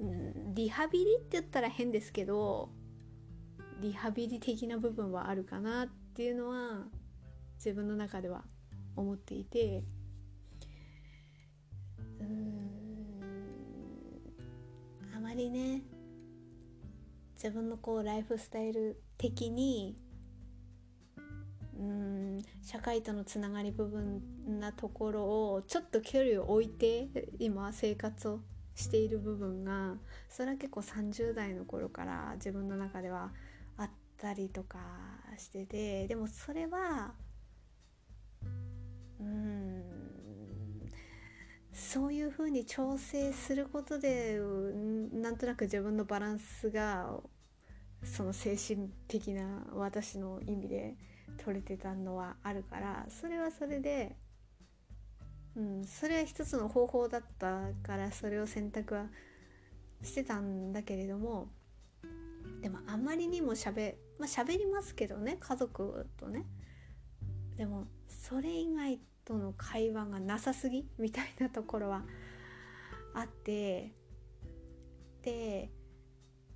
[0.00, 2.70] うん、リハビリって言ったら変ですけど
[3.80, 6.84] リハビリ的な部分はあるかなっていうのは
[7.56, 8.44] 自分の中では
[8.96, 9.84] 思っていて
[12.18, 12.70] うん
[15.14, 15.82] あまりね
[17.34, 19.96] 自分のこうライフスタイル的に
[21.78, 24.22] うん社会とのつながり部分
[24.60, 27.08] なところをちょっと距離を置いて
[27.38, 28.40] 今生活を
[28.74, 29.96] している部分が
[30.28, 33.32] それは結構30代の頃から自分の中では
[33.76, 34.78] あったりとか
[35.38, 37.12] しててでもそれは
[39.20, 39.70] うん
[41.72, 44.38] そういうふうに調整することで
[45.12, 47.20] なんとなく自分のバランスが
[48.04, 50.96] その精神的な私の意味で
[51.44, 54.16] 取れてたのはあるからそれはそれで、
[55.60, 59.06] うん、それは一つの方法だったからそれを選択は
[60.02, 61.48] してたんだけれども
[62.62, 66.46] でもあまりにもしゃべまあ喋りますけどね家族とね。
[67.56, 72.04] でもそれ以外との会話がなさすぎみたいなところは
[73.12, 73.92] あって
[75.22, 75.70] で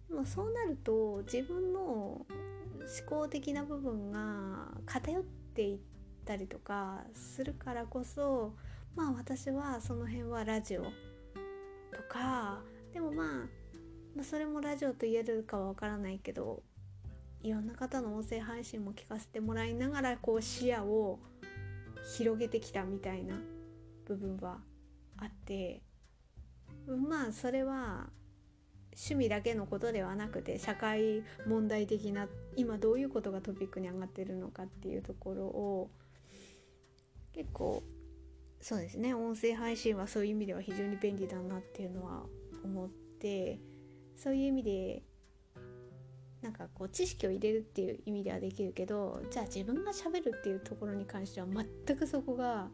[0.08, 2.26] でもそうなると自分の思
[3.06, 5.78] 考的な部分が偏っていっ
[6.24, 8.54] たりとかするからこそ
[8.96, 10.90] まあ私はその辺はラジオと
[12.08, 12.60] か
[12.92, 13.48] でもま
[14.20, 16.62] あ、それもラジオと言えるかはわからないけど
[17.42, 21.18] いろんな方の音声配信も聞かせてもらいながらこう視野を
[22.16, 23.34] 広げてきたみたいな
[24.06, 24.58] 部分は
[25.18, 25.82] あって
[26.86, 28.08] まあそれは
[28.92, 35.90] 趣味だけのことではなくて社会問題的な今どういうことがトピックに上がってるのかっていうところを
[37.34, 37.82] 結構
[38.64, 39.12] そうですね。
[39.12, 42.22] 音声配信はそういう意味では非常に便利だなっていうのは
[42.64, 42.88] 思っ
[43.20, 43.60] て
[44.16, 45.02] そういう意味で
[46.40, 52.70] なんかこう知識を入れるっていう意味ではできるけどじゃあ自分がしゃべるっていうところに関しては全くそこが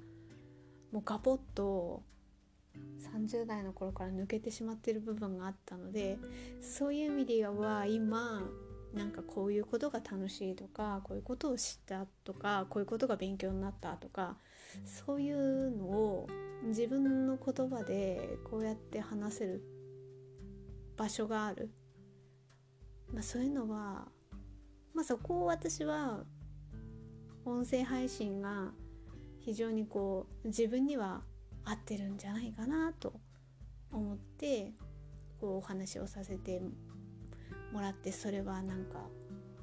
[0.93, 2.05] もうガポッと
[3.13, 6.19] 30代の頃から抜けてしまってる部分があったので
[6.61, 8.45] そういう意味では今
[8.95, 14.37] なんかこういうことが楽しいとかこういうことを知ったとかこういうことが勉強になったとか
[14.85, 16.29] そういうのを
[16.65, 19.63] 自分の言葉でこうやって話せる
[20.97, 21.71] 場所がある。
[23.13, 24.09] まあ、そういうのは、
[24.95, 26.25] まあ、そこを私は
[27.45, 28.73] 音声配信が
[29.41, 31.23] 非常にこう自分には
[31.65, 33.15] 合ってるんじゃないかなと
[33.91, 34.73] 思って
[35.41, 36.61] こうお話をさせて
[37.73, 38.99] もらってそれはなんか、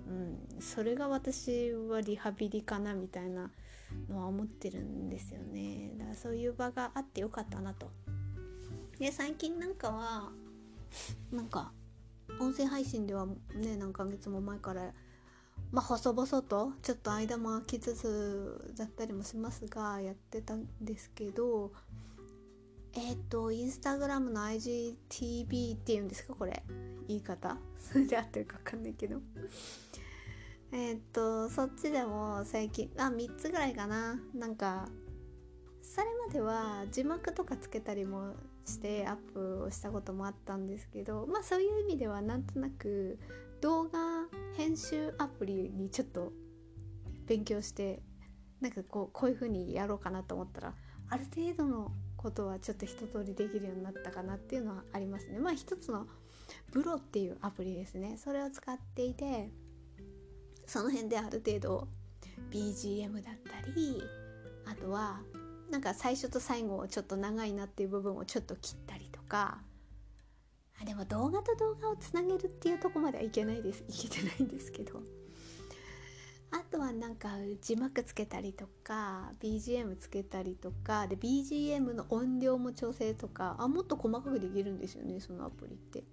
[0.07, 3.51] うん、それが私はリハビリかなみたいな
[4.09, 5.91] のは思ってるんですよね。
[5.97, 7.91] だからそういう場があってよかったなと。
[8.99, 10.31] で最近なんかは
[11.31, 11.71] なんか
[12.39, 14.91] 音声配信ではね何ヶ月も前から
[15.71, 21.71] まあ細々とちょっと間も空きつつだったりもしますがやってたんですけど
[22.97, 26.63] えっ、ー、とインスタグラムの IGTV っていうんですかこれ。
[27.07, 27.55] 言い方。
[27.79, 29.21] それで合ってるか分かんないけど。
[30.71, 34.19] えっとそっちでも最近あ3つぐらいかな。
[34.33, 34.89] なんか
[35.81, 43.17] それまでは字幕とかつけたりもしてアップをしたこともあったんですけどまあそういう意味ではなんとなく
[43.61, 43.99] 動画
[44.55, 46.33] 編集アプリにちょっと
[47.25, 48.01] 勉強して
[48.61, 50.73] なんかこうこういう風にやろうかなと思ったら
[51.09, 55.39] ある程度のことはちょっと一通りできるようになったかなっていうのはありますね。
[55.39, 56.07] まあ一つの
[56.71, 58.17] ブロっていうアプリですね。
[58.17, 59.49] それを使っていて
[60.67, 61.87] その辺である程度
[62.51, 64.03] BGM だったり
[64.65, 65.21] あとは
[65.71, 69.59] なんか最初と最後をちょっと長いなっていう部分をちょっと切ったりとか
[70.81, 73.83] あでも動画と動画をつなげるっていうとこまではいけないです。
[73.87, 75.01] いけてないんですけど。
[76.49, 77.29] あとはなんか
[77.61, 86.03] 字幕つけたりとか BGM つけたりとかで BGM の音量も調整とかあもっと細かくできるんですよねそのアプリって。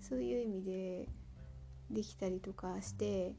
[0.00, 1.08] そういう意味で
[1.90, 3.36] できたりとかして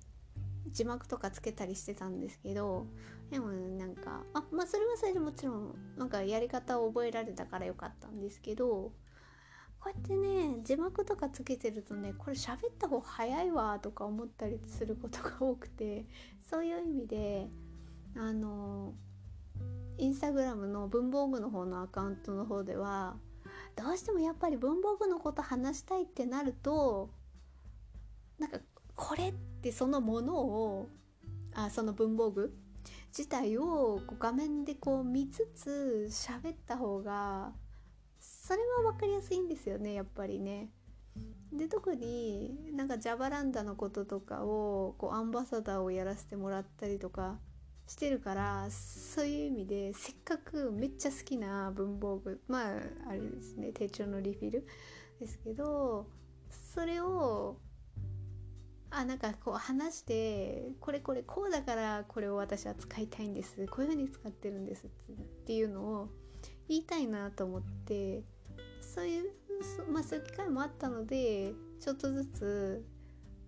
[0.72, 2.88] 字幕とかつけたりしてたんですけど
[3.30, 8.91] でもなんかあまあそれはそれでもちろんなんかやり方を覚えられたからよかったんですけど
[9.80, 16.05] こうやってね字幕とかつけてるとねこれ喋った方が早いわとか思ったりすることが多くて
[16.49, 17.47] そういう意味で
[18.18, 18.93] あの
[19.97, 23.16] インスタグラムの文房具の方のアカウントの方では
[23.76, 27.09] どうしてもやっぱり文房具のこと話したいってなると
[28.39, 28.59] なんか
[28.95, 29.34] これっ
[29.66, 30.89] てそのものを
[31.55, 32.53] あその文房具
[33.18, 37.51] 自体をこう画面でこう見つつ喋った方が
[38.20, 40.70] それは分かりやすいんですよねやっぱりね。
[41.51, 47.39] で特になんかジャバランダのこととかをこうアンバサダーをやらせてもらったりとか
[47.88, 54.68] してるからそういう意味でせっかくめっちゃ好きな文房具まああれですね手帳のリフィル
[55.20, 56.05] ですけど
[56.74, 57.57] それを
[58.98, 63.68] あなんかこう話してこれこれこうだからこれを私は使いたいんです。
[63.68, 64.86] こういう風に使ってるんです。
[64.86, 64.89] っ
[65.46, 66.10] ていうのを
[66.70, 68.24] 言いたいなと思って
[68.80, 69.32] そういう
[69.91, 72.86] まあそういう機会もあったのでちょっとずつ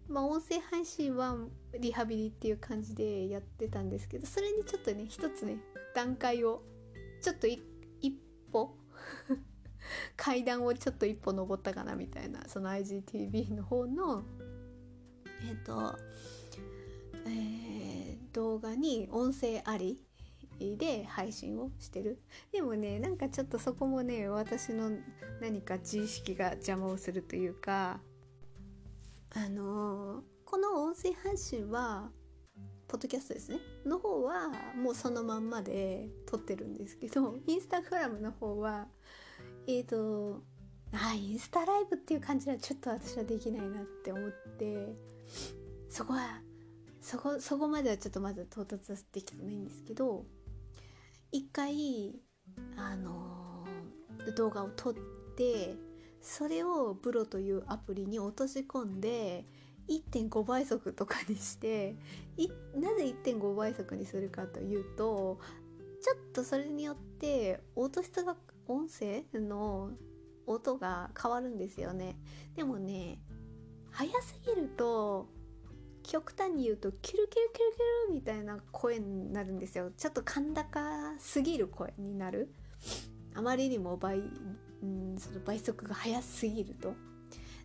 [0.10, 1.38] まあ音声配信は
[1.80, 5.60] リハビリっていう感じでやってたんですけどそれにちょっとね一つね
[5.96, 6.62] 段階を
[7.22, 7.62] ちょっと一
[8.52, 8.76] 歩
[10.18, 14.24] 階段をちょっと一歩登ったかなみたいなその IGTV の方の
[15.44, 15.98] えっ、と、
[17.26, 20.02] えー、動画に音声あり
[20.60, 22.20] で配信をしてる。
[22.52, 24.92] でもねなんかちょっとそこもね私の
[25.42, 28.00] 何か自意識が邪魔をするというか
[29.36, 32.10] あのー、この音声配信は
[32.88, 33.60] ポッドキャストですね。
[33.86, 38.88] の方はもうそのまんまで撮ってるんですけどインスタグラムの方は
[39.68, 40.42] えっ、ー、と
[40.94, 44.96] あインスタライブっていう感じはちょっと私はできないなって思って
[45.90, 46.42] そこは
[47.02, 50.26] そこそこまではちょっとまだ到達できてないんですけど
[51.32, 52.20] 一回
[52.76, 54.94] あのー、動画を撮っ
[55.36, 55.76] て
[56.22, 59.46] それをブロというアプリに落とし込んで
[59.90, 61.96] 1.5倍速とかにして
[62.76, 65.40] なぜ1.5倍速にするかというと
[66.02, 68.36] ちょっとそれによって音質が
[68.68, 69.92] 音声の
[70.46, 72.18] 音が変わるんですよね。
[72.56, 73.20] でもね
[73.98, 75.28] 早すぎると
[76.04, 79.90] 極端に言うとキュルキュルキュルキュルみたいな声になるんですよ。
[79.98, 80.80] ちょっと甲高
[81.18, 82.54] すぎる声になる。
[83.34, 86.94] あまりにも倍,、うん、その倍速が速すぎると。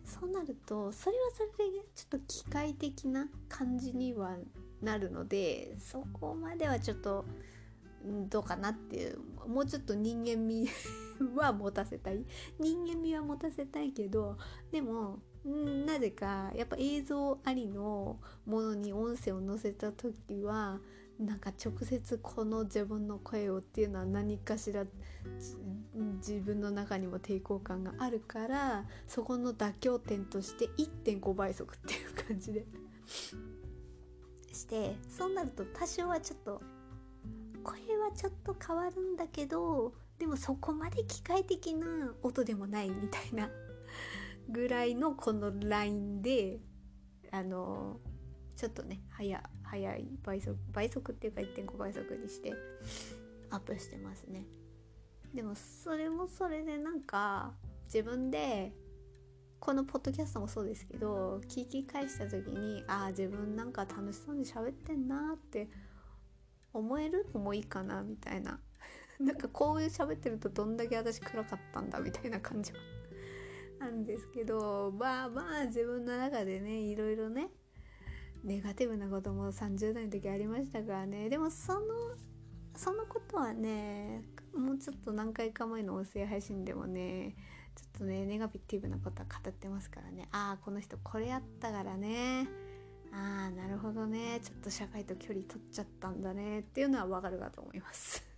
[0.05, 4.35] そうなるとそれはそれでちょっと機械的な感じには
[4.81, 7.25] なるのでそこまではちょっと
[8.03, 10.67] どうかなっていうもうちょっと人間味
[11.35, 12.25] は持たせたい。
[12.59, 14.39] 人間味は持たせたいけど
[14.71, 20.79] でもなぜかやっぱ映像ありのものに音声を載せた時は
[21.19, 24.85] なんか直接この自分の声をっていうのは何かしら
[26.17, 32.65] 自分の中にも抵抗感があるからそこの妥協点として1.5倍速っていう感じで。
[34.53, 36.61] してそうなると多少はちょっと
[37.63, 43.49] 声はちょっと変わるんだけどでもそこまで機械的な音でもないみたいな。
[44.49, 46.59] ぐらいのこのラインで
[47.31, 47.99] あの
[48.55, 52.53] ちょっとね早早い倍速倍速っていうか1.5倍速にして
[53.49, 54.45] アップしてますね。
[55.33, 57.53] でもそれもそれでなんか
[57.85, 58.71] 自分で
[59.59, 65.69] このポッドキャストもそうですけど聞き返した時にああ自分なんか楽しそうに喋ってんなって
[66.73, 68.59] 思えるのもいいかなみたいな。
[69.19, 72.79] なんかこういう喋ってるとどんだけ私暗かったんだみたいな感じは
[73.83, 77.49] なんですけどまあまあ自分の中でねいろいろね
[78.43, 81.29] ネガティブなことも30代の時ありましたからね。
[81.29, 81.79] でもその
[82.75, 84.23] そのことはね
[84.55, 87.35] もうちょっと何回か前の音声配信でもね
[87.75, 90.27] ちょっとねネガティブなことは語ってますからね。
[90.31, 92.47] ああこの人これやったからね。
[93.11, 94.39] ああなるほどね。
[94.41, 96.59] ちょっと社会と距離取っちゃったんだね。
[96.59, 98.32] っていうのはわかるかと思います。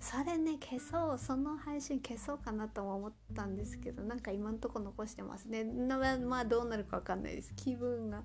[0.00, 5.44] それね消そうその配信消そうかなとも思ったんですけどなんか今んとこ残してます。
[5.44, 7.52] ねまあどうなるか分かんないです。
[7.54, 8.22] 気分が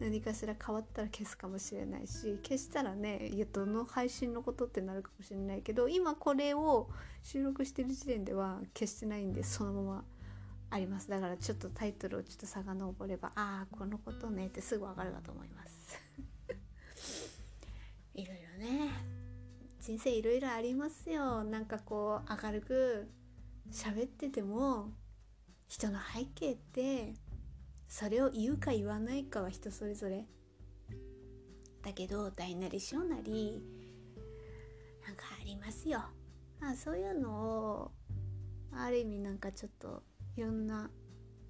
[0.00, 6.88] 何かしら変わったら消すかもしれないし消したらねいやどの配信のことってなるかもしれないけど今これを
[7.22, 10.04] 収録してる時点では消してないんでそのまま
[10.70, 11.10] あります。
[11.10, 15.98] だからちょっとタイトルをちょっと遡ればああこのことねってすぐ分かるかと思います。
[18.14, 19.17] いろいろね。
[19.88, 21.42] 人生いろいろありますよ。
[21.44, 23.08] なんかこう明るく
[23.72, 24.90] 喋ってても
[25.66, 27.14] 人の背景って
[27.88, 30.26] それを言うか言わないかは人それぞれ。
[31.82, 33.62] だけど大なり小なり
[35.06, 36.02] なんかありますよ。
[36.60, 37.90] あそういうのを
[38.70, 40.02] ある意味なんかちょっと
[40.36, 40.90] いろんな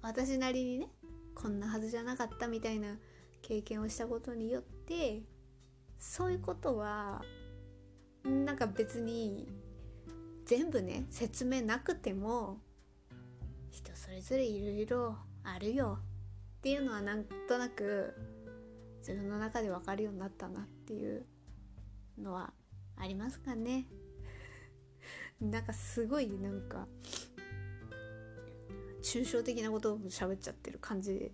[0.01, 0.87] 私なりにね
[1.35, 2.95] こんなはずじゃなかったみたいな
[3.41, 5.23] 経験をしたことによって
[5.99, 7.21] そういうことは
[8.29, 9.47] なんか別に
[10.45, 12.59] 全部ね説明なくても
[13.69, 15.99] 人それぞれいろいろあるよ。
[16.59, 18.13] っていうのはなんとなく
[18.99, 21.25] 自分の中で分かるようになったなっていう
[22.17, 22.53] のは
[22.97, 23.87] ありますかね。
[25.39, 26.87] なんかすごいなんか
[29.01, 31.31] 抽象的なことを喋っちゃってる感じ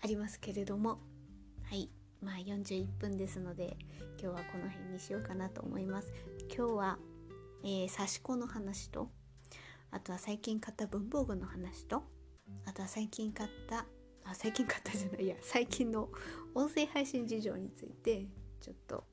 [0.00, 1.00] ありますけれども。
[1.64, 1.90] はい。
[2.22, 3.76] まあ41分ですので
[4.20, 6.12] 今日はこの辺にしようかなと思います。
[6.54, 6.98] 今日は、
[7.62, 9.10] えー、刺し子の話と
[9.90, 12.02] あとは最近買った文房具の話と
[12.66, 13.86] あとは最近買った
[14.24, 16.08] あ最近買ったじゃないいや最近の
[16.54, 18.26] 音声配信事情について
[18.60, 19.04] ちょっと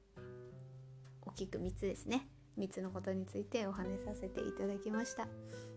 [1.26, 2.28] 大きく3つですね。
[2.58, 5.28] 3つのことについてお話しさせていただきました。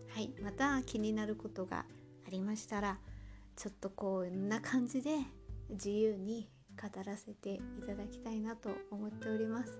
[0.09, 1.85] はいまた気になることが
[2.25, 2.99] ありましたら
[3.55, 5.17] ちょっとこんな感じで
[5.69, 6.49] 自由に
[6.81, 9.79] 語らせていただきたいなと思っております。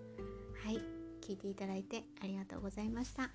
[0.63, 0.81] はい
[1.21, 3.29] 聞いていただいてありがとうございました。